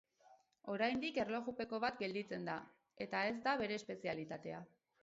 Oraindik 0.75 1.19
erlojupeko 1.25 1.81
bat 1.85 2.01
gelditzen 2.01 2.51
da, 2.51 2.57
eta 3.07 3.25
ez 3.35 3.39
da 3.47 3.57
bere 3.65 3.81
espezialitatea. 3.85 4.69